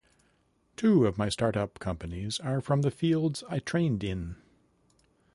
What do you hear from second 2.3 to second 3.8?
are from the fields I